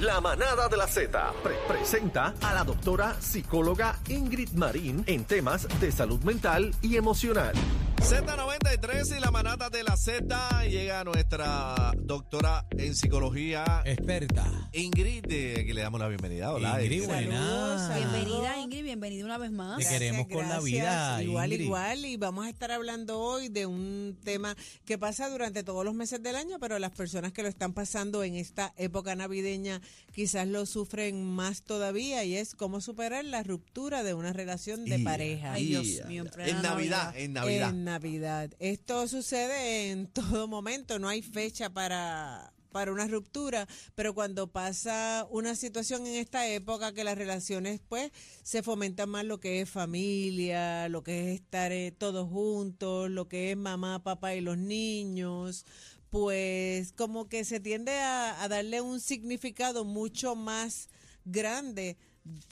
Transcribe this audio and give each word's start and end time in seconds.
La 0.00 0.20
manada 0.20 0.68
de 0.68 0.76
la 0.76 0.86
Z 0.86 1.32
pre- 1.42 1.54
presenta 1.66 2.34
a 2.42 2.52
la 2.54 2.64
doctora 2.64 3.16
psicóloga 3.18 3.98
Ingrid 4.08 4.50
Marín 4.52 5.02
en 5.06 5.24
temas 5.24 5.66
de 5.80 5.90
salud 5.90 6.20
mental 6.22 6.74
y 6.82 6.96
emocional. 6.96 7.54
Z93 8.02 9.16
y 9.16 9.20
la 9.20 9.30
de 9.56 9.82
la 9.82 9.96
Z 9.96 10.64
llega 10.68 11.02
nuestra 11.02 11.92
doctora 11.96 12.66
en 12.70 12.94
psicología 12.94 13.82
Experta. 13.86 14.68
Ingrid, 14.72 15.24
eh, 15.30 15.64
que 15.66 15.74
le 15.74 15.80
damos 15.80 15.98
la 15.98 16.06
bienvenida. 16.08 16.52
Hola, 16.52 16.80
Ingrid, 16.82 17.02
Ingrid. 17.02 17.08
buena. 17.08 17.94
Bienvenida 17.96 18.58
Ingrid, 18.58 18.82
bienvenida 18.84 19.24
una 19.24 19.38
vez 19.38 19.50
más. 19.50 19.78
Te 19.78 19.88
queremos 19.88 20.26
con 20.28 20.42
la 20.42 20.60
gracias. 20.60 20.64
vida, 20.64 21.22
Igual, 21.22 21.52
Ingrid. 21.52 21.64
igual. 21.66 22.04
Y 22.04 22.16
vamos 22.16 22.46
a 22.46 22.50
estar 22.50 22.70
hablando 22.70 23.18
hoy 23.18 23.48
de 23.48 23.66
un 23.66 24.16
tema 24.22 24.54
que 24.84 24.98
pasa 24.98 25.28
durante 25.30 25.64
todos 25.64 25.84
los 25.84 25.94
meses 25.94 26.22
del 26.22 26.36
año, 26.36 26.58
pero 26.60 26.78
las 26.78 26.92
personas 26.92 27.32
que 27.32 27.42
lo 27.42 27.48
están 27.48 27.72
pasando 27.72 28.22
en 28.22 28.36
esta 28.36 28.72
época 28.76 29.16
navideña 29.16 29.80
quizás 30.12 30.46
lo 30.46 30.66
sufren 30.66 31.24
más 31.24 31.62
todavía 31.62 32.22
y 32.24 32.36
es 32.36 32.54
cómo 32.54 32.80
superar 32.80 33.24
la 33.24 33.42
ruptura 33.42 34.04
de 34.04 34.14
una 34.14 34.32
relación 34.32 34.84
de 34.84 34.98
Y- 34.98 35.02
pareja. 35.02 35.54
Ay, 35.54 35.66
Dios 35.66 35.86
y- 35.86 36.02
mío, 36.06 36.22
en 36.24 36.30
plena 36.30 36.50
En 36.50 36.62
Navidad, 36.62 37.04
Navidad. 37.06 37.16
en 37.16 37.32
Navidad. 37.32 37.70
En 37.70 37.84
Navidad. 37.84 38.50
Esto 38.60 39.08
sucede 39.08 39.45
en 39.50 40.06
todo 40.12 40.48
momento, 40.48 40.98
no 40.98 41.08
hay 41.08 41.22
fecha 41.22 41.70
para 41.70 42.52
para 42.76 42.92
una 42.92 43.06
ruptura, 43.06 43.66
pero 43.94 44.14
cuando 44.14 44.48
pasa 44.48 45.26
una 45.30 45.54
situación 45.54 46.06
en 46.06 46.16
esta 46.16 46.46
época 46.46 46.92
que 46.92 47.04
las 47.04 47.16
relaciones 47.16 47.80
pues 47.88 48.12
se 48.42 48.62
fomentan 48.62 49.08
más 49.08 49.24
lo 49.24 49.40
que 49.40 49.62
es 49.62 49.70
familia, 49.70 50.86
lo 50.90 51.02
que 51.02 51.32
es 51.32 51.40
estar 51.40 51.72
eh, 51.72 51.90
todos 51.90 52.28
juntos, 52.28 53.08
lo 53.08 53.28
que 53.28 53.50
es 53.50 53.56
mamá, 53.56 54.02
papá 54.02 54.34
y 54.34 54.42
los 54.42 54.58
niños, 54.58 55.64
pues 56.10 56.92
como 56.92 57.30
que 57.30 57.46
se 57.46 57.60
tiende 57.60 57.92
a, 57.98 58.42
a 58.42 58.46
darle 58.48 58.82
un 58.82 59.00
significado 59.00 59.86
mucho 59.86 60.36
más 60.36 60.90
grande 61.24 61.96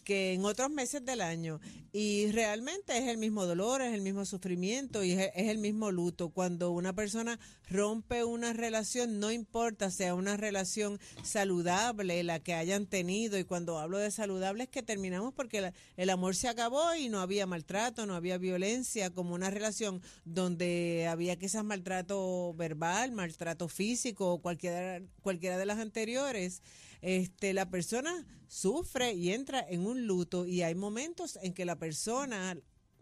que 0.04 0.34
en 0.34 0.44
otros 0.44 0.70
meses 0.70 1.04
del 1.04 1.20
año 1.20 1.60
y 1.92 2.30
realmente 2.32 2.98
es 2.98 3.08
el 3.08 3.18
mismo 3.18 3.46
dolor, 3.46 3.80
es 3.80 3.94
el 3.94 4.02
mismo 4.02 4.24
sufrimiento 4.24 5.04
y 5.04 5.12
es, 5.12 5.30
el 5.36 5.58
mismo 5.58 5.92
luto. 5.92 6.28
Cuando 6.28 6.72
una 6.72 6.92
persona 6.92 7.38
rompe 7.70 8.24
una 8.24 8.52
relación, 8.52 9.20
no 9.20 9.30
importa 9.30 9.90
sea 9.90 10.14
una 10.14 10.36
relación 10.36 10.98
saludable 11.22 12.22
la 12.24 12.40
que 12.40 12.54
hayan 12.54 12.86
tenido 12.86 13.38
y 13.38 13.44
cuando 13.44 13.78
hablo 13.78 13.98
de 13.98 14.10
saludable 14.10 14.64
es 14.64 14.68
que 14.68 14.82
terminamos 14.82 15.32
porque 15.34 15.72
el 15.96 16.10
amor 16.10 16.34
se 16.34 16.48
acabó 16.48 16.94
y 16.96 17.08
no 17.08 17.20
había 17.20 17.46
maltrato, 17.46 18.06
no 18.06 18.14
había 18.16 18.38
violencia, 18.38 19.10
como 19.10 19.34
una 19.34 19.50
relación 19.50 20.02
donde 20.24 21.06
había 21.08 21.36
quizás 21.36 21.64
maltrato 21.64 22.54
verbal, 22.54 23.12
maltrato 23.12 23.68
físico 23.68 24.32
o 24.32 24.38
cualquiera, 24.42 25.00
cualquiera 25.22 25.58
de 25.58 25.66
las 25.66 25.78
anteriores 25.78 26.60
este, 27.04 27.52
la 27.52 27.68
persona 27.68 28.26
sufre 28.48 29.12
y 29.12 29.32
entra 29.32 29.64
en 29.68 29.86
un 29.86 30.06
luto 30.06 30.46
y 30.46 30.62
hay 30.62 30.74
momentos 30.74 31.38
en 31.42 31.52
que 31.52 31.66
la 31.66 31.78
persona 31.78 32.56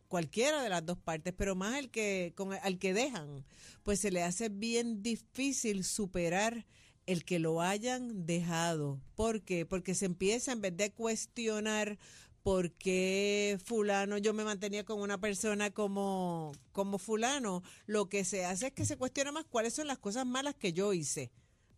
cualquiera 0.09 0.61
de 0.61 0.69
las 0.69 0.85
dos 0.85 0.99
partes, 0.99 1.33
pero 1.37 1.55
más 1.55 1.79
el 1.79 1.89
que 1.91 2.33
con 2.37 2.53
al 2.53 2.79
que 2.79 2.93
dejan, 2.95 3.45
pues 3.85 4.01
se 4.01 4.11
le 4.11 4.25
hace 4.25 4.49
bien 4.49 5.03
difícil 5.03 5.85
superar 5.85 6.67
el 7.07 7.25
que 7.25 7.39
lo 7.39 7.63
hayan 7.63 8.27
dejado. 8.27 9.01
¿Por 9.15 9.43
qué? 9.43 9.67
Porque 9.67 9.95
se 9.95 10.07
empieza 10.07 10.51
en 10.51 10.61
vez 10.61 10.77
de 10.77 10.93
cuestionar 10.93 11.97
por 12.43 12.73
qué 12.73 13.57
fulano 13.65 14.19
yo 14.19 14.35
me 14.35 14.43
mantenía 14.45 14.85
con 14.85 15.01
una 15.01 15.19
persona 15.21 15.71
como 15.71 16.53
como 16.73 16.99
fulano, 16.99 17.63
lo 17.87 18.09
que 18.09 18.25
se 18.25 18.45
hace 18.45 18.67
es 18.67 18.73
que 18.73 18.85
se 18.85 18.97
cuestiona 18.97 19.31
más 19.31 19.45
cuáles 19.45 19.75
son 19.75 19.87
las 19.87 19.99
cosas 19.99 20.27
malas 20.27 20.57
que 20.57 20.73
yo 20.73 20.93
hice. 20.93 21.31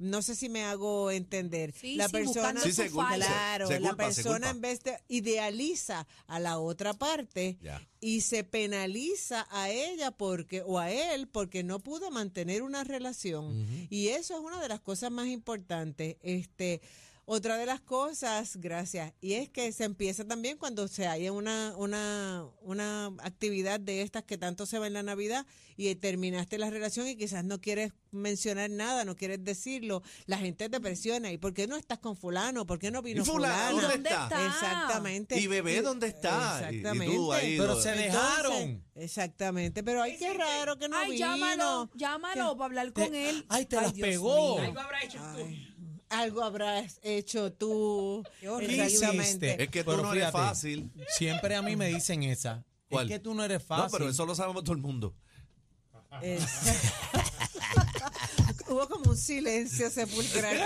No 0.04 0.22
sé 0.22 0.34
si 0.34 0.48
me 0.48 0.64
hago 0.64 1.10
entender. 1.10 1.72
Sí, 1.72 1.96
la 1.96 2.06
sí, 2.06 2.12
persona, 2.12 2.60
Sí, 2.60 2.72
se 2.72 2.90
culpa, 2.90 3.14
claro, 3.14 3.66
se 3.68 3.80
la 3.80 3.88
culpa, 3.90 4.04
persona 4.04 4.50
en 4.50 4.60
vez 4.60 4.82
de 4.82 4.98
idealiza 5.08 6.06
a 6.26 6.38
la 6.40 6.58
otra 6.58 6.92
parte 6.94 7.56
Ya. 7.62 7.80
y 8.00 8.20
se 8.20 8.44
penaliza 8.44 9.46
a 9.50 9.70
ella 9.70 10.10
porque 10.10 10.62
o 10.62 10.78
a 10.78 10.90
él 10.90 11.26
porque 11.28 11.62
no 11.64 11.78
pudo 11.80 12.10
mantener 12.10 12.62
una 12.62 12.84
relación 12.84 13.66
y 13.90 14.08
eso 14.08 14.34
es 14.34 14.40
una 14.40 14.60
de 14.60 14.68
las 14.68 14.80
cosas 14.80 15.10
más 15.10 15.26
importantes. 15.28 16.16
Este 16.22 16.80
otra 17.26 17.56
de 17.56 17.66
las 17.66 17.80
cosas, 17.80 18.56
gracias, 18.56 19.12
y 19.20 19.34
es 19.34 19.48
que 19.48 19.72
se 19.72 19.84
empieza 19.84 20.24
también 20.26 20.58
cuando 20.58 20.88
se 20.88 21.06
haya 21.06 21.32
una, 21.32 21.74
una, 21.76 22.44
una 22.60 23.06
actividad 23.22 23.80
de 23.80 24.02
estas 24.02 24.24
que 24.24 24.36
tanto 24.38 24.66
se 24.66 24.78
ve 24.78 24.88
en 24.88 24.92
la 24.92 25.02
Navidad 25.02 25.46
y 25.76 25.94
terminaste 25.96 26.58
la 26.58 26.70
relación 26.70 27.08
y 27.08 27.16
quizás 27.16 27.44
no 27.44 27.60
quieres 27.60 27.92
mencionar 28.12 28.70
nada, 28.70 29.04
no 29.04 29.16
quieres 29.16 29.42
decirlo, 29.42 30.02
la 30.26 30.38
gente 30.38 30.68
te 30.68 30.80
presiona. 30.80 31.32
¿Y 31.32 31.38
por 31.38 31.52
qué 31.52 31.66
no 31.66 31.76
estás 31.76 31.98
con 31.98 32.16
fulano? 32.16 32.64
¿Por 32.64 32.78
qué 32.78 32.92
no 32.92 33.02
vino 33.02 33.22
¿Y 33.22 33.24
fulano 33.24 33.80
dónde 33.80 34.08
está? 34.10 34.46
Exactamente. 34.46 35.40
¿Y 35.40 35.46
bebé 35.48 35.82
dónde 35.82 36.06
está? 36.08 36.68
Y 36.70 36.82
tú 36.82 36.88
Exactamente. 36.92 37.34
ahí, 37.34 37.58
Pero 37.58 37.80
se 37.80 37.88
Entonces, 37.90 37.96
dejaron. 38.12 38.84
Exactamente, 38.94 39.82
pero 39.82 40.02
ay, 40.02 40.16
qué 40.16 40.32
raro 40.34 40.78
que 40.78 40.88
no 40.88 40.96
Ay, 40.96 41.12
vino. 41.12 41.26
llámalo, 41.26 41.90
llámalo 41.94 42.56
para 42.56 42.66
hablar 42.66 42.92
con 42.92 43.10
Te- 43.10 43.30
él. 43.30 43.44
ay, 43.48 43.66
te 43.66 43.76
las 43.76 43.92
Dios 43.94 44.08
pegó. 44.08 44.60
mío. 44.60 44.74
Ay, 45.20 45.73
algo 46.20 46.42
habrás 46.42 46.98
hecho 47.02 47.52
tú. 47.52 48.22
¿Qué 48.40 48.86
hiciste? 48.86 49.62
Es 49.62 49.68
que 49.68 49.84
tú 49.84 49.90
Pero 49.90 50.02
no 50.02 50.12
eres 50.12 50.26
fíjate, 50.26 50.38
fácil. 50.48 50.90
Siempre 51.08 51.54
a 51.56 51.62
mí 51.62 51.76
me 51.76 51.88
dicen 51.88 52.22
esa. 52.22 52.64
¿Cuál? 52.88 53.06
Es 53.10 53.16
que 53.16 53.18
tú 53.18 53.34
no 53.34 53.44
eres 53.44 53.62
fácil. 53.62 53.84
No, 53.84 53.90
pero 53.90 54.08
eso 54.10 54.26
lo 54.26 54.34
sabemos 54.34 54.62
todo 54.64 54.74
el 54.74 54.80
mundo. 54.82 55.14
Es- 56.22 56.42
Hubo 58.68 58.88
como 58.88 59.10
un 59.10 59.16
silencio 59.16 59.90
sepulcral 59.90 60.58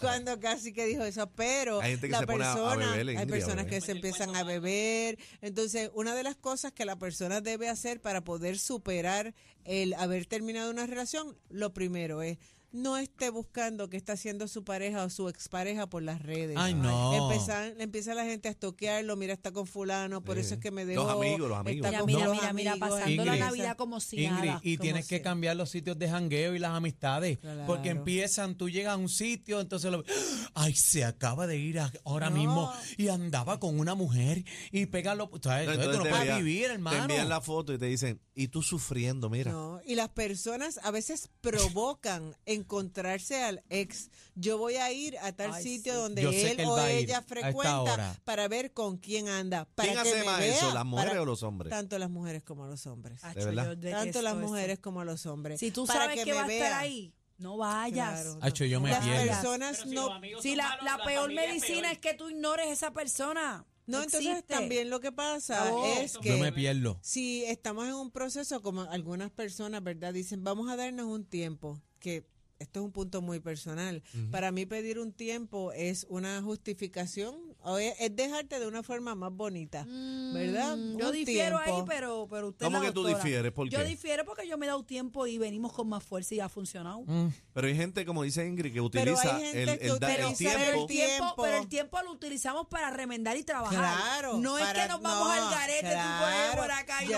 cuando, 0.00 0.38
casi 0.40 0.72
que 0.72 0.86
dijo 0.86 1.02
eso, 1.04 1.30
pero 1.30 1.80
Hay 1.80 1.92
gente 1.92 2.08
que 2.08 2.12
la 2.12 2.18
se 2.20 2.26
pone 2.26 2.44
a- 2.44 2.52
a 2.52 2.56
persona, 2.56 2.92
beber, 2.96 3.18
hay 3.18 3.26
personas 3.26 3.66
que 3.66 3.80
se 3.80 3.92
empiezan 3.92 4.34
a 4.36 4.42
beber. 4.42 5.18
Entonces, 5.40 5.90
una 5.94 6.14
de 6.14 6.22
las 6.24 6.36
cosas 6.36 6.72
que 6.72 6.84
la 6.84 6.96
persona 6.96 7.40
debe 7.40 7.68
hacer 7.68 8.00
para 8.00 8.22
poder 8.24 8.58
superar 8.58 9.34
el 9.64 9.94
haber 9.94 10.26
terminado 10.26 10.70
una 10.70 10.86
relación, 10.86 11.38
lo 11.48 11.72
primero 11.72 12.22
es 12.22 12.38
no 12.72 12.96
esté 12.96 13.30
buscando 13.30 13.88
qué 13.88 13.96
está 13.96 14.12
haciendo 14.12 14.46
su 14.48 14.62
pareja 14.64 15.04
o 15.04 15.10
su 15.10 15.28
expareja 15.28 15.88
por 15.88 16.02
las 16.02 16.22
redes. 16.22 16.56
Ay, 16.58 16.74
no. 16.74 17.14
Empieza, 17.30 17.66
empieza 17.66 18.14
la 18.14 18.24
gente 18.24 18.48
a 18.48 18.52
estoquearlo, 18.52 19.16
mira, 19.16 19.32
está 19.32 19.52
con 19.52 19.66
fulano, 19.66 20.22
por 20.22 20.36
Sí. 20.36 20.42
eso 20.42 20.54
es 20.54 20.60
que 20.60 20.70
me 20.70 20.84
Los 20.84 21.06
dejó. 21.06 21.10
amigos, 21.22 21.48
los 21.48 21.58
amigos. 21.58 21.86
está 21.86 21.90
Mira, 21.90 21.98
con 22.00 22.06
mira, 22.06 22.24
los 22.26 22.36
mira, 22.36 22.52
mira, 22.52 22.76
pasando 22.76 23.24
la 23.24 23.34
Ingrid. 23.36 23.40
Navidad 23.44 23.76
como 23.76 24.00
si 24.00 24.22
Ingrid, 24.24 24.46
nada. 24.46 24.60
y 24.62 24.78
tienes 24.78 25.06
que 25.08 25.16
sea. 25.16 25.22
cambiar 25.24 25.56
los 25.56 25.70
sitios 25.70 25.98
de 25.98 26.08
jangueo 26.08 26.54
y 26.54 26.58
las 26.58 26.70
amistades. 26.72 27.38
Claro. 27.38 27.64
Porque 27.66 27.90
empiezan, 27.90 28.54
tú 28.56 28.68
llegas 28.70 28.94
a 28.94 28.96
un 28.96 29.08
sitio, 29.08 29.60
entonces 29.60 29.90
lo 29.90 30.04
ay, 30.54 30.74
se 30.74 31.04
acaba 31.04 31.46
de 31.46 31.56
ir 31.58 31.80
a- 31.80 31.92
ahora 32.04 32.30
No. 32.30 32.36
mismo 32.36 32.72
y 32.96 33.08
andaba 33.08 33.58
con 33.58 33.78
una 33.80 33.94
mujer 33.94 34.44
y 34.70 34.86
pegarlo. 34.86 35.28
¿sabes? 35.42 35.66
No, 35.66 35.72
Entonces, 35.72 35.92
tú 35.92 35.98
no 35.98 36.04
te 36.04 36.10
puedes 36.10 36.36
vivir, 36.36 36.66
Te 36.68 36.72
hermano. 36.74 36.98
envían 37.02 37.28
la 37.28 37.40
foto 37.40 37.72
y 37.74 37.78
te 37.78 37.86
dicen, 37.86 38.20
y 38.34 38.48
tú 38.48 38.62
sufriendo, 38.62 39.28
mira. 39.28 39.52
No, 39.52 39.80
y 39.84 39.94
las 39.96 40.08
personas 40.10 40.78
a 40.82 40.90
veces 40.90 41.28
provocan 41.40 42.34
encontrarse 42.60 43.42
al 43.42 43.62
ex. 43.68 44.10
Yo 44.34 44.58
voy 44.58 44.76
a 44.76 44.92
ir 44.92 45.18
a 45.18 45.32
tal 45.32 45.52
Ay, 45.52 45.62
sitio 45.62 45.92
sí. 45.94 45.98
donde 46.00 46.22
Yo 46.22 46.30
sé 46.30 46.50
él 46.52 46.56
que 46.56 46.62
él 46.62 46.68
o 46.68 46.72
va 46.72 46.84
a 46.84 46.92
ir 46.92 46.98
ella 47.04 47.16
a 47.18 47.20
esta 47.20 47.34
frecuenta 47.34 47.80
hora. 47.82 48.20
para 48.24 48.48
ver 48.48 48.72
con 48.72 48.96
quién 48.98 49.28
anda. 49.28 49.64
Para 49.74 49.92
¿Quién 49.92 50.02
que 50.02 50.08
hace 50.10 50.18
me 50.20 50.24
más 50.26 50.38
vea, 50.38 50.56
eso, 50.56 50.72
las 50.74 50.84
mujeres 50.84 51.10
para- 51.10 51.22
o 51.22 51.24
los 51.26 51.42
hombres? 51.42 51.70
Tanto 51.70 51.98
las 51.98 52.10
mujeres 52.10 52.42
como 52.42 52.66
los 52.66 52.86
hombres. 52.86 53.22
Acho, 53.24 53.38
¿De 53.40 53.44
verdad? 53.46 53.64
yo 53.64 53.76
detesto 53.76 53.98
Tanto 53.98 54.22
las 54.22 54.36
eso. 54.36 54.46
mujeres 54.46 54.78
como 54.78 55.04
los 55.04 55.26
hombres. 55.26 55.60
Si 55.60 55.70
tú 55.70 55.86
Para 55.86 56.00
sabes 56.04 56.24
que, 56.24 56.30
me 56.32 56.32
va 56.38 56.44
a 56.44 56.52
estar 56.52 56.68
vea. 56.70 56.78
ahí, 56.78 57.12
no 57.38 57.56
vayas. 57.56 58.20
Claro, 58.22 58.38
Acho, 58.42 58.64
yo 58.64 58.80
me 58.80 58.90
Las 58.90 59.04
pierdo. 59.04 59.26
personas 59.26 59.86
no 59.86 60.20
Si 60.40 60.54
la, 60.54 60.78
la 60.82 61.02
peor 61.04 61.32
medicina 61.32 61.90
es 61.90 61.98
que 61.98 62.14
tú 62.14 62.28
ignores 62.30 62.66
a 62.68 62.72
esa 62.72 62.90
persona. 62.92 63.66
No, 63.86 63.96
entonces 64.04 64.26
existe. 64.30 64.54
también 64.54 64.88
lo 64.88 65.00
que 65.00 65.10
pasa 65.10 65.68
No. 65.68 65.84
es 65.84 66.16
que 66.18 66.28
Yo 66.28 66.38
me 66.38 66.52
pierdo. 66.52 67.00
si 67.02 67.44
estamos 67.46 67.88
en 67.88 67.94
un 67.94 68.12
proceso, 68.12 68.62
como 68.62 68.82
algunas 68.82 69.32
personas, 69.32 69.82
¿verdad? 69.82 70.12
Dicen, 70.14 70.44
vamos 70.44 70.70
a 70.70 70.76
darnos 70.76 71.06
un 71.06 71.24
tiempo, 71.24 71.80
que 71.98 72.24
esto 72.60 72.80
es 72.80 72.84
un 72.86 72.92
punto 72.92 73.20
muy 73.22 73.40
personal. 73.40 74.02
Para 74.30 74.52
mí 74.52 74.66
pedir 74.66 74.98
un 75.00 75.12
tiempo 75.12 75.72
es 75.72 76.06
una 76.08 76.40
justificación, 76.42 77.34
o 77.62 77.78
es, 77.78 77.94
es 77.98 78.14
dejarte 78.14 78.60
de 78.60 78.66
una 78.66 78.82
forma 78.82 79.14
más 79.14 79.32
bonita, 79.32 79.84
¿verdad? 80.32 80.76
Mm, 80.76 80.96
Yo 80.98 81.06
Un 81.08 81.12
difiero 81.12 81.58
ahí, 81.58 81.72
pero, 81.86 82.26
pero 82.30 82.48
usted 82.48 82.66
¿Cómo 82.66 82.78
la 82.78 82.86
que 82.86 82.92
tú 82.92 83.04
difieres? 83.06 83.50
¿Por 83.52 83.68
Yo 83.68 83.82
difiero 83.84 84.24
porque 84.24 84.46
yo 84.46 84.56
me 84.58 84.66
he 84.66 84.68
dado 84.68 84.84
tiempo 84.84 85.26
y 85.26 85.38
venimos 85.38 85.72
con 85.72 85.88
más 85.88 86.04
fuerza 86.04 86.34
y 86.34 86.40
ha 86.40 86.48
funcionado. 86.48 87.02
Mm. 87.06 87.28
Pero 87.52 87.66
hay 87.66 87.74
gente, 87.76 88.04
como 88.04 88.22
dice 88.22 88.46
Ingrid, 88.46 88.72
que 88.72 88.80
utiliza 88.80 89.40
el, 89.40 89.52
que 89.52 89.62
el 89.62 89.68
el 89.68 89.78
tiempo. 89.78 89.98
Pero 90.00 90.28
el 90.28 90.36
tiempo, 90.36 90.86
tiempo. 90.86 91.34
pero 91.42 91.56
el 91.56 91.68
tiempo 91.68 92.02
lo 92.02 92.12
utilizamos 92.12 92.66
para 92.68 92.90
remendar 92.90 93.36
y 93.36 93.42
trabajar. 93.42 93.78
Claro, 93.78 94.38
No 94.38 94.58
es 94.58 94.64
para- 94.66 94.82
que 94.82 94.88
nos 94.88 95.00
vamos 95.00 95.26
no, 95.28 95.32
al 95.32 95.50
garete 95.50 95.59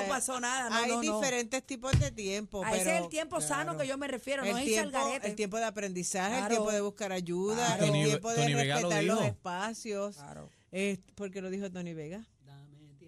no 0.02 0.08
pasó 0.08 0.40
nada. 0.40 0.68
No, 0.70 0.76
hay 0.76 0.90
no, 0.90 1.02
no. 1.02 1.14
diferentes 1.20 1.64
tipos 1.64 1.98
de 1.98 2.10
tiempo. 2.10 2.64
A 2.64 2.70
pero, 2.70 2.82
ese 2.82 2.96
es 2.96 3.02
el 3.02 3.08
tiempo 3.08 3.40
sano 3.40 3.76
que 3.76 3.86
yo 3.86 3.96
me 3.98 4.08
refiero, 4.08 4.42
no 4.44 4.50
el 4.50 4.58
es 4.58 4.64
tiempo, 4.64 4.96
al 4.98 5.04
garete. 5.04 5.28
el 5.28 5.34
tiempo 5.34 5.56
de 5.58 5.64
aprendizaje, 5.64 6.30
Claro. 6.30 6.44
el 6.46 6.50
tiempo 6.50 6.72
de 6.72 6.80
buscar 6.80 7.12
ayuda, 7.12 7.66
Claro. 7.66 7.84
el 7.84 7.90
Tony- 7.90 8.04
tiempo 8.04 8.30
de 8.30 8.36
Tony 8.36 8.54
Vega 8.54 8.80
lo 8.80 8.88
respetar 8.90 9.04
los 9.04 9.24
espacios. 9.24 10.16
Claro. 10.16 10.50
Eh, 10.72 10.98
¿Por 11.14 11.30
qué 11.30 11.40
lo 11.42 11.50
dijo 11.50 11.70
Tony 11.70 11.92
Vega? 11.94 12.26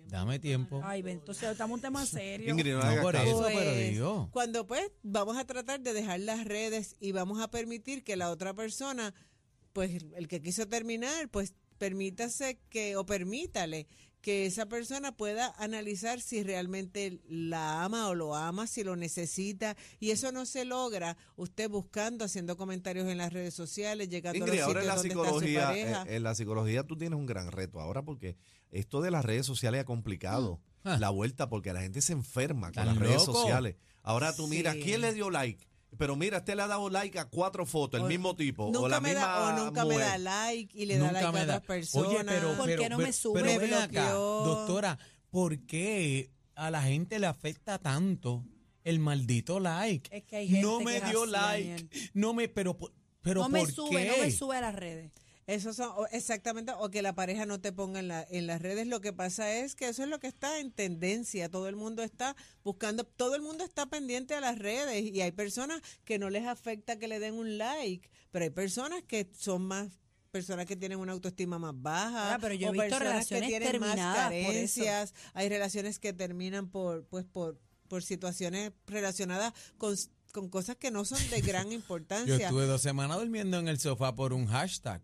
Dame 0.07 0.39
tiempo. 0.39 0.81
Ay, 0.85 1.03
ven, 1.03 1.19
entonces 1.19 1.51
estamos 1.51 1.71
en 1.71 1.75
un 1.75 1.81
tema 1.81 2.07
serio. 2.07 2.51
Ingrid, 2.51 2.75
no 2.75 2.95
No, 2.97 3.03
por 3.03 3.17
eso, 3.17 3.43
pero 3.47 3.59
Pues, 3.73 3.91
digo. 3.91 4.29
Cuando 4.33 4.67
pues 4.67 4.93
vamos 5.03 5.37
a 5.37 5.45
tratar 5.45 5.81
de 5.81 5.93
dejar 5.93 6.21
las 6.21 6.45
redes 6.45 6.95
y 7.01 7.11
vamos 7.13 7.41
a 7.41 7.51
permitir 7.51 8.05
que 8.05 8.15
la 8.15 8.31
otra 8.31 8.55
persona, 8.55 9.13
pues 9.73 10.05
el 10.15 10.29
que 10.29 10.41
quiso 10.41 10.69
terminar, 10.69 11.29
pues 11.31 11.55
permítase 11.79 12.61
que 12.69 12.97
o 12.97 13.05
permítale 13.05 13.89
que 14.25 14.47
esa 14.47 14.65
persona 14.65 15.13
pueda 15.13 15.55
analizar 15.59 16.19
si 16.19 16.43
realmente 16.43 17.21
la 17.29 17.85
ama 17.85 18.09
o 18.09 18.15
lo 18.15 18.35
ama, 18.35 18.67
si 18.67 18.83
lo 18.83 18.97
necesita 18.97 19.77
y 20.01 20.13
eso 20.13 20.33
no 20.33 20.47
se 20.47 20.65
logra 20.65 21.19
usted 21.37 21.69
buscando, 21.69 22.25
haciendo 22.25 22.57
comentarios 22.57 23.07
en 23.09 23.19
las 23.19 23.35
redes 23.35 23.53
sociales, 23.53 24.09
llegando 24.09 24.39
Ingrid, 24.39 24.55
a 24.55 24.57
los 24.61 24.67
ahora 24.69 24.81
en 24.81 24.87
la 24.87 24.95
está 24.95 25.03
su 25.03 25.09
psicología, 25.09 25.67
pareja. 25.67 26.03
eh, 26.09 26.17
en 26.17 26.23
la 26.23 26.35
psicología 26.35 26.85
tú 26.85 26.97
tienes 26.97 27.19
un 27.19 27.27
gran 27.27 27.53
reto 27.53 27.81
ahora 27.81 28.03
porque 28.03 28.39
esto 28.71 29.03
de 29.03 29.11
las 29.11 29.27
redes 29.27 29.45
sociales 29.45 29.83
ha 29.83 29.85
complicado 29.85 30.59
Ah. 30.85 30.97
la 30.99 31.11
vuelta 31.11 31.49
porque 31.51 31.73
la 31.75 31.81
gente 31.83 32.01
se 32.01 32.13
enferma 32.15 32.73
con 32.73 32.87
las 32.87 32.97
redes 32.99 33.23
sociales. 33.23 33.77
Ahora 34.03 34.35
tú 34.35 34.47
miras, 34.49 34.75
Sí. 34.77 34.81
¿quién 34.85 35.01
le 35.03 35.13
dio 35.13 35.29
like? 35.31 35.67
Pero 35.99 36.17
mira, 36.17 36.39
este 36.39 36.55
le 36.57 36.63
ha 36.63 36.67
dado 36.67 36.89
like 36.91 37.19
a 37.19 37.25
cuatro 37.27 37.65
fotos, 37.67 37.99
el 38.01 38.07
O- 38.07 38.09
mismo 38.09 38.35
tipo, 38.37 38.65
o 38.67 38.73
nunca 38.73 38.89
la 38.89 39.01
me 39.01 39.09
misma 39.11 39.27
da, 39.27 39.49
o 39.61 39.65
nunca 39.65 39.85
me 39.85 39.99
da 39.99 40.19
like 40.19 40.77
y 40.79 40.87
le 40.87 40.99
da 40.99 41.13
like 41.13 41.27
a 41.27 41.33
me 41.33 41.43
otras 41.43 41.61
personas. 41.63 42.09
Oye, 42.09 42.25
pero, 42.25 42.57
¿Por 42.57 42.67
pero, 42.67 42.83
qué 42.83 42.89
no 42.89 42.97
pero- 42.97 43.07
me 43.07 43.13
sube? 43.13 43.41
pero 43.41 43.53
Me 43.53 43.59
ven 43.59 43.75
acá, 43.75 43.87
bloqueó. 44.11 44.45
doctora, 44.45 44.99
¿por 45.31 45.59
qué 45.67 46.31
a 46.55 46.71
la 46.71 46.83
gente 46.83 47.19
le 47.19 47.27
afecta 47.27 47.79
tanto 47.79 48.45
el 48.85 48.99
maldito 48.99 49.61
like? 49.61 50.15
Es 50.17 50.25
que 50.25 50.37
hay 50.37 50.49
gente 50.49 50.63
no 50.63 50.81
me 50.81 51.01
dio 51.01 51.27
like, 51.27 51.89
no 52.15 52.35
me, 52.35 52.49
pero, 52.49 52.77
pero 53.23 53.43
no 53.43 53.49
me 53.49 53.61
¿por 53.61 53.73
sube, 53.73 53.91
qué? 54.05 54.09
no 54.09 54.19
me 54.25 54.31
sube 54.31 54.57
a 54.57 54.61
las 54.61 54.75
redes. 54.75 55.13
Eso 55.47 55.75
son, 55.75 55.91
o- 55.97 56.07
exactamente, 56.11 56.73
o 56.79 56.91
que 56.91 57.03
la 57.03 57.15
pareja 57.15 57.45
no 57.47 57.61
te 57.61 57.73
ponga 57.73 58.01
en, 58.01 58.09
la, 58.09 58.27
en 58.31 58.47
las 58.47 58.63
redes. 58.63 58.87
Lo 58.87 59.01
que 59.01 59.13
pasa 59.13 59.53
es 59.53 59.75
que 59.75 59.89
eso 59.89 60.03
es 60.03 60.09
lo 60.09 60.19
que 60.19 60.27
está 60.27 60.59
en 60.59 60.71
tendencia. 60.73 61.51
Todo 61.51 61.69
el 61.69 61.77
mundo 61.77 62.03
está 62.03 62.35
buscando, 62.63 63.05
todo 63.05 63.35
el 63.35 63.43
mundo 63.43 63.63
está 63.65 63.87
pendiente 63.87 64.35
a 64.35 64.41
las 64.41 64.59
redes 64.59 65.03
y 65.05 65.21
hay 65.21 65.33
personas 65.33 65.81
que 66.05 66.19
no 66.19 66.31
les 66.31 66.47
afecta 66.47 66.99
que 66.99 67.09
le 67.09 67.19
den 67.21 67.35
un 67.35 67.59
like, 67.59 68.09
pero 68.31 68.45
hay 68.45 68.51
personas 68.51 69.03
que 69.03 69.31
son 69.37 69.63
más 69.67 69.89
personas 70.31 70.67
que 70.67 70.75
tienen 70.75 70.99
una 70.99 71.13
autoestima 71.13 71.61
más 71.61 71.75
baja 71.77 72.35
Ah, 72.35 72.39
pero 72.41 72.55
yo 72.55 72.67
he 72.67 72.71
o 72.71 72.73
visto 72.73 72.89
personas 72.89 73.29
que 73.29 73.35
relaciones 73.39 73.49
tienen 73.49 73.81
más 73.81 73.95
carencias 73.95 75.15
hay 75.33 75.49
relaciones 75.49 76.01
que 76.01 76.13
terminan 76.13 76.69
por 76.69 77.07
pues 77.07 77.25
por 77.25 77.61
por 77.87 78.03
situaciones 78.03 78.73
relacionadas 78.89 79.53
con, 79.79 79.95
con 80.33 80.49
cosas 80.49 80.75
que 80.75 80.91
no 80.91 81.05
son 81.05 81.21
de 81.31 81.41
gran 81.41 81.67
Yo 81.69 81.73
importancia 81.75 82.37
estuve 82.47 82.67
dos 82.67 82.83
semanas 82.83 83.19
durmiendo 83.19 83.61
en 83.61 83.69
el 83.69 83.79
sofá 83.79 84.17
por 84.17 84.33
un 84.33 84.47
hashtag. 84.47 85.01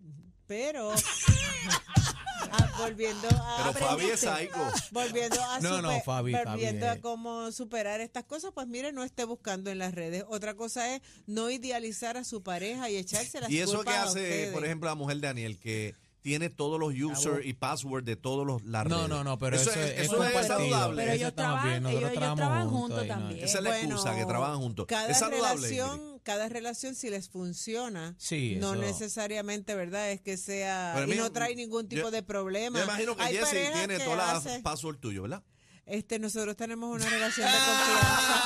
Pero 0.51 0.91
ah, 2.51 2.69
volviendo 2.79 3.29
a 3.29 3.71
Pero 3.73 3.87
Fabi 3.87 4.07
es 4.07 4.25
aprendiste. 4.25 4.53
psycho. 4.53 4.91
volviendo 4.91 5.41
a 5.45 5.61
No, 5.61 5.81
no, 5.81 6.01
Fabi, 6.01 6.33
volviendo 6.33 6.87
Fabi, 6.87 6.99
a 6.99 7.01
cómo 7.01 7.53
superar 7.53 8.01
estas 8.01 8.25
cosas 8.25 8.51
pues 8.53 8.67
mire 8.67 8.93
no 8.93 9.05
esté 9.05 9.25
buscando 9.25 9.71
en 9.71 9.79
las 9.79 9.95
redes 9.95 10.25
otra 10.29 10.55
cosa 10.55 10.93
es 10.95 11.03
no 11.27 11.51
idealizar 11.51 12.17
a 12.17 12.25
su 12.25 12.43
pareja 12.43 12.91
y 12.91 12.97
echarse 12.97 13.41
las 13.41 13.49
Y 13.49 13.61
eso 13.61 13.71
que 13.73 13.77
culpas 13.79 13.95
a 13.95 14.03
hace, 14.03 14.09
ustedes. 14.21 14.53
por 14.53 14.65
ejemplo, 14.65 14.89
la 14.89 14.97
mujer 14.97 15.19
de 15.21 15.27
Daniel, 15.29 15.57
que 15.59 15.95
tiene 16.23 16.51
todos 16.51 16.79
los 16.81 16.93
users 16.95 17.47
y 17.47 17.55
passwords 17.55 18.05
de 18.05 18.17
todos 18.17 18.45
los 18.47 18.63
las 18.65 18.85
No, 18.87 18.97
redes. 18.97 19.09
no, 19.09 19.23
no, 19.25 19.39
pero 19.39 19.55
eso, 19.57 19.71
es, 19.71 19.77
es 19.77 19.85
eso 20.01 20.01
es 20.03 20.33
compartido. 20.33 20.43
saludable. 20.59 20.97
Pero 20.97 21.13
Eso 21.13 21.17
ellos 21.17 21.29
estamos 21.31 21.35
trabajan- 21.63 21.71
bien, 21.71 21.83
nosotros 21.85 22.01
ellos- 22.03 22.11
ellos 22.11 22.19
trabajamos 22.21 22.39
trabajan 22.41 22.69
juntos 22.69 22.81
juntos 22.99 23.05
y 23.05 23.09
no- 23.09 23.15
también. 23.15 23.45
Esa 23.45 23.59
es 23.59 23.65
la 23.65 23.79
excusa, 23.81 24.17
que 24.17 24.25
trabajan 24.27 24.57
juntos. 24.59 24.87
Cada 24.87 25.09
Es 25.09 25.19
saludable, 25.19 25.69
relación, 25.69 26.10
cada 26.31 26.49
relación 26.49 26.95
si 26.95 27.11
les 27.11 27.29
funciona, 27.29 28.15
Sí, 28.17 28.57
no 28.61 28.75
eso- 28.75 28.83
necesariamente, 28.83 29.75
¿verdad? 29.75 30.13
Es 30.13 30.21
que 30.21 30.37
sea 30.37 30.93
Pero 30.95 31.13
y 31.13 31.17
no 31.17 31.33
trae 31.33 31.57
ningún 31.57 31.89
tipo 31.89 32.03
yo- 32.03 32.11
de 32.13 32.23
problema. 32.23 32.79
Yo 32.79 32.85
imagino 32.85 33.17
que 33.17 33.23
Hay 33.25 33.37
Jesse 33.37 33.73
tiene 33.73 33.99
todas 33.99 34.17
las 34.19 34.47
hacen- 34.47 34.63
passwords 34.63 35.01
tuyos, 35.01 35.23
¿verdad? 35.23 35.43
Este, 35.87 36.21
nosotros 36.21 36.57
tenemos 36.57 36.95
una 36.95 37.05
relación 37.11 37.51
de 37.51 37.59
confianza. 37.59 38.45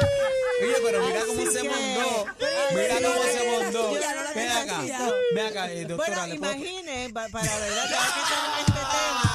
Oye, 0.62 0.74
pero 0.82 1.06
mira 1.06 1.20
cómo 1.26 1.42
Así 1.42 1.50
se 1.52 1.60
que- 1.62 1.68
mondó. 1.68 2.24
Ay, 2.40 2.74
Mira 2.76 2.94
cómo 2.96 3.22
se 3.22 4.00
la 4.00 4.32
Ven 4.34 4.48
acá, 4.50 4.80
ven 5.34 5.46
acá, 5.46 5.72
eh, 5.72 5.84
doctora. 5.84 6.16
Bueno, 6.20 6.26
¿le 6.34 6.38
puedo- 6.38 6.52
imagine, 6.54 7.10
pa- 7.12 7.28
para 7.28 7.58
verdad, 7.58 7.84
que 7.88 7.94
este 7.94 8.20
tema, 8.72 9.25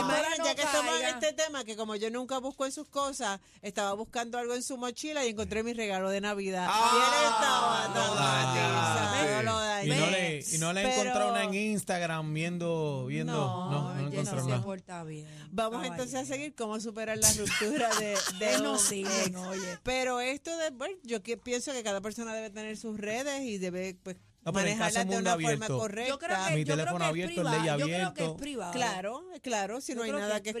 Imagine, 0.00 0.38
no 0.38 0.44
ya 0.44 0.54
que 0.54 0.62
estamos 0.62 1.00
en 1.00 1.06
este 1.06 1.32
tema, 1.32 1.64
que 1.64 1.76
como 1.76 1.96
yo 1.96 2.10
nunca 2.10 2.38
busco 2.38 2.66
en 2.66 2.72
sus 2.72 2.88
cosas, 2.88 3.40
estaba 3.62 3.92
buscando 3.94 4.38
algo 4.38 4.54
en 4.54 4.62
su 4.62 4.76
mochila 4.76 5.24
y 5.24 5.30
encontré 5.30 5.62
mi 5.62 5.72
regalo 5.72 6.10
de 6.10 6.20
Navidad. 6.20 6.68
y 6.68 6.96
él 6.96 7.32
estaba 7.32 7.84
Ah, 8.76 9.18
sí. 9.20 9.44
lo 9.44 9.94
Y 9.94 9.98
no 9.98 10.06
le, 10.10 10.44
y 10.52 10.58
no 10.58 10.72
le 10.72 10.82
he 10.82 10.92
encontrado 10.92 11.30
una 11.30 11.44
en 11.44 11.54
Instagram 11.54 12.32
viendo, 12.32 13.06
viendo. 13.06 13.32
No, 13.32 13.70
no, 13.94 14.00
encontré 14.08 14.40
se 14.40 14.48
nada. 14.48 14.62
porta 14.62 15.04
bien. 15.04 15.26
Vamos 15.50 15.84
entonces 15.86 16.14
a 16.14 16.24
seguir 16.24 16.54
cómo 16.54 16.80
superar 16.80 17.18
la 17.18 17.32
ruptura 17.32 17.88
de, 17.96 18.16
de 18.38 18.58
no 18.58 18.76
no. 19.32 19.50
Pero 19.82 20.20
esto 20.20 20.56
de, 20.56 20.70
bueno, 20.70 20.96
yo 21.02 21.22
que 21.22 21.36
pienso 21.36 21.72
que 21.72 21.82
cada 21.82 22.00
persona 22.00 22.34
debe 22.34 22.50
tener 22.50 22.76
sus 22.76 22.98
redes 22.98 23.42
y 23.42 23.58
debe 23.58 23.96
pues 24.02 24.16
No, 24.44 24.52
pero 24.52 24.68
en 24.68 24.78
de 24.78 25.04
mundo 25.06 25.18
una 25.20 25.48
forma 25.48 25.66
correcta. 25.68 26.08
Yo 26.08 26.18
creo 26.18 26.36
que, 26.36 26.54
Mi 26.54 26.60
yo 26.60 26.64
creo 26.64 26.76
teléfono 26.76 26.98
que 26.98 27.04
es 27.04 27.08
abierto, 27.08 27.34
privado. 27.34 27.56
ley 27.58 27.78
Yo 27.80 27.86
creo 27.86 28.14
que 28.14 28.24
es 28.24 28.30
privado. 28.32 28.72
Claro, 28.72 29.24
claro, 29.42 29.80
si 29.80 29.92
Yo 29.92 29.96
no 29.96 30.02
hay 30.04 30.12
nada 30.12 30.40
que 30.42 30.50
es 30.50 30.56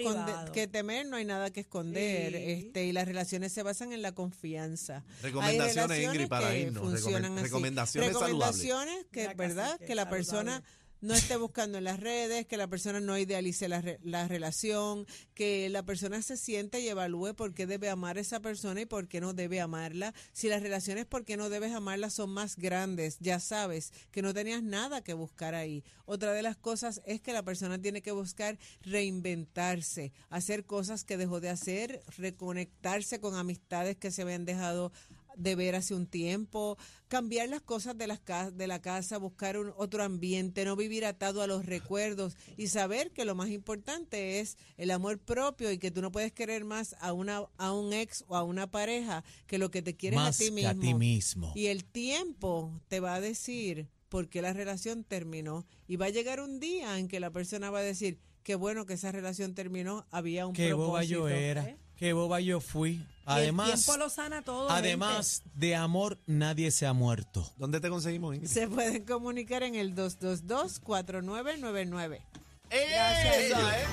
que 0.52 0.66
temer, 0.68 1.06
no 1.06 1.16
hay 1.16 1.24
nada 1.24 1.50
que 1.50 1.60
esconder, 1.60 2.32
Sí. 2.32 2.38
este 2.66 2.84
y 2.86 2.92
las 2.92 3.06
relaciones 3.06 3.52
se 3.52 3.62
basan 3.62 3.92
en 3.92 4.00
la 4.02 4.12
confianza. 4.12 5.04
Recomendaciones, 5.22 6.02
Ingrid, 6.02 6.28
para 6.28 6.56
irnos. 6.56 6.82
funcionan 6.82 7.22
Recomen- 7.32 7.34
así. 7.34 7.42
recomendaciones 7.44 8.12
saludables. 8.12 8.62
Recomendaciones 8.62 9.06
que, 9.10 9.28
¿verdad? 9.34 9.78
Que 9.80 9.94
la 9.94 10.08
persona 10.08 10.52
saludable. 10.52 10.83
No 11.04 11.12
esté 11.14 11.36
buscando 11.36 11.76
en 11.76 11.84
las 11.84 12.00
redes, 12.00 12.46
que 12.46 12.56
la 12.56 12.66
persona 12.66 12.98
no 12.98 13.18
idealice 13.18 13.68
la, 13.68 13.82
re- 13.82 13.98
la 14.02 14.26
relación, 14.26 15.06
que 15.34 15.68
la 15.68 15.82
persona 15.82 16.22
se 16.22 16.38
siente 16.38 16.80
y 16.80 16.88
evalúe 16.88 17.34
por 17.34 17.52
qué 17.52 17.66
debe 17.66 17.90
amar 17.90 18.16
a 18.16 18.22
esa 18.22 18.40
persona 18.40 18.80
y 18.80 18.86
por 18.86 19.06
qué 19.06 19.20
no 19.20 19.34
debe 19.34 19.60
amarla. 19.60 20.14
Si 20.32 20.48
las 20.48 20.62
relaciones 20.62 21.04
por 21.04 21.26
qué 21.26 21.36
no 21.36 21.50
debes 21.50 21.74
amarla 21.74 22.08
son 22.08 22.30
más 22.30 22.56
grandes, 22.56 23.18
ya 23.20 23.38
sabes 23.38 23.92
que 24.10 24.22
no 24.22 24.32
tenías 24.32 24.62
nada 24.62 25.04
que 25.04 25.12
buscar 25.12 25.54
ahí. 25.54 25.84
Otra 26.06 26.32
de 26.32 26.40
las 26.42 26.56
cosas 26.56 27.02
es 27.04 27.20
que 27.20 27.34
la 27.34 27.42
persona 27.42 27.78
tiene 27.80 28.00
que 28.00 28.12
buscar 28.12 28.58
reinventarse, 28.82 30.12
hacer 30.30 30.64
cosas 30.64 31.04
que 31.04 31.18
dejó 31.18 31.40
de 31.40 31.50
hacer, 31.50 32.02
reconectarse 32.16 33.20
con 33.20 33.34
amistades 33.34 33.96
que 33.96 34.10
se 34.10 34.22
habían 34.22 34.46
dejado 34.46 34.90
de 35.36 35.54
ver 35.54 35.74
hace 35.74 35.94
un 35.94 36.06
tiempo, 36.06 36.76
cambiar 37.08 37.48
las 37.48 37.60
cosas 37.60 37.96
de, 37.96 38.06
las 38.06 38.20
ca- 38.20 38.50
de 38.50 38.66
la 38.66 38.80
casa, 38.80 39.18
buscar 39.18 39.58
un 39.58 39.72
otro 39.76 40.02
ambiente, 40.02 40.64
no 40.64 40.76
vivir 40.76 41.04
atado 41.04 41.42
a 41.42 41.46
los 41.46 41.66
recuerdos 41.66 42.36
y 42.56 42.68
saber 42.68 43.10
que 43.12 43.24
lo 43.24 43.34
más 43.34 43.50
importante 43.50 44.40
es 44.40 44.56
el 44.76 44.90
amor 44.90 45.18
propio 45.18 45.70
y 45.72 45.78
que 45.78 45.90
tú 45.90 46.02
no 46.02 46.12
puedes 46.12 46.32
querer 46.32 46.64
más 46.64 46.94
a 47.00 47.12
una 47.12 47.44
a 47.58 47.72
un 47.72 47.92
ex 47.92 48.24
o 48.28 48.36
a 48.36 48.42
una 48.42 48.70
pareja 48.70 49.24
que 49.46 49.58
lo 49.58 49.70
que 49.70 49.82
te 49.82 49.94
quieres 49.96 50.18
Más 50.18 50.36
a 50.36 50.38
ti 50.38 50.44
que 50.46 50.50
mismo. 50.52 50.70
a 50.70 50.74
ti 50.74 50.94
mismo. 50.94 51.52
Y 51.54 51.66
el 51.66 51.84
tiempo 51.84 52.80
te 52.88 53.00
va 53.00 53.14
a 53.14 53.20
decir 53.20 53.88
por 54.08 54.28
qué 54.28 54.42
la 54.42 54.52
relación 54.52 55.02
terminó 55.04 55.66
y 55.88 55.96
va 55.96 56.06
a 56.06 56.10
llegar 56.10 56.40
un 56.40 56.60
día 56.60 56.98
en 56.98 57.08
que 57.08 57.18
la 57.20 57.30
persona 57.30 57.70
va 57.70 57.80
a 57.80 57.82
decir 57.82 58.18
qué 58.44 58.54
bueno 58.54 58.86
que 58.86 58.94
esa 58.94 59.10
relación 59.10 59.54
terminó, 59.54 60.06
había 60.10 60.46
un 60.46 60.52
Qué 60.52 60.72
boba 60.74 60.98
propósito. 61.00 61.14
yo 61.20 61.28
era. 61.28 61.76
Qué 62.04 62.12
boba 62.12 62.38
yo 62.38 62.60
fui. 62.60 62.90
Y 62.90 63.00
el 63.00 63.06
Además, 63.24 63.86
tiempo 63.86 63.96
lo 63.96 64.10
sana 64.10 64.42
todo. 64.42 64.70
además 64.70 65.42
de 65.54 65.74
amor, 65.74 66.18
nadie 66.26 66.70
se 66.70 66.86
ha 66.86 66.92
muerto. 66.92 67.50
¿Dónde 67.56 67.80
te 67.80 67.88
conseguimos, 67.88 68.34
Ingrid? 68.34 68.50
Se 68.50 68.68
pueden 68.68 69.06
comunicar 69.06 69.62
en 69.62 69.74
el 69.74 69.94
222-4999. 69.94 72.20
Ella, 72.68 73.80
¿eh? 73.80 73.84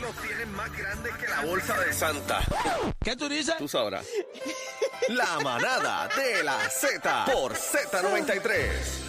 Los 0.00 0.10
tienen 0.26 0.50
más 0.56 0.76
grandes 0.76 1.14
que 1.14 1.28
la 1.28 1.44
bolsa 1.44 1.78
de 1.78 1.92
Santa. 1.92 2.40
¿Qué 3.00 3.14
tú 3.14 3.28
dices? 3.28 3.54
Tú 3.58 3.68
sabrás. 3.68 4.06
La 5.10 5.38
manada 5.38 6.08
de 6.16 6.42
la 6.42 6.58
Z 6.68 7.26
por 7.32 7.54
Z93. 7.54 9.01